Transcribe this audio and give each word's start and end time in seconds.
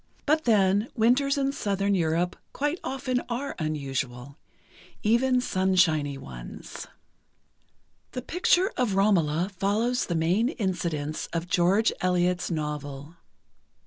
But 0.25 0.45
then, 0.45 0.89
winters 0.95 1.37
in 1.37 1.51
Southern 1.51 1.93
Europe 1.93 2.35
quite 2.53 2.79
often 2.83 3.19
are 3.29 3.53
unusual. 3.59 4.35
Even 5.03 5.39
sunshiny 5.39 6.17
ones. 6.17 6.87
The 8.13 8.23
picture 8.23 8.73
of 8.77 8.95
"Romola" 8.95 9.49
follows 9.55 10.07
the 10.07 10.15
main 10.15 10.49
incidents 10.49 11.27
of 11.33 11.47
George 11.47 11.91
Eliot's 12.01 12.49
novel. 12.49 13.13